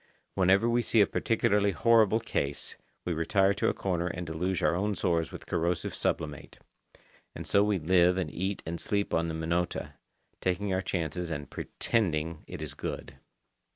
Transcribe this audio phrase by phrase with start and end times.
[0.33, 4.73] Whenever we see a particularly horrible case, we retire to a corner and deluge our
[4.73, 6.57] own sores with corrosive sublimate.
[7.35, 9.93] And so we live and eat and sleep on the Minota,
[10.39, 13.17] taking our chance and "pretending it is good."